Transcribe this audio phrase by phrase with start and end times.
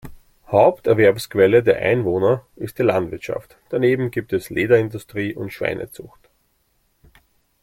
[0.47, 6.27] Haupterwerbsquelle der Einwohner ist die Landwirtschaft, daneben gibt es Lederindustrie und Schweinezucht.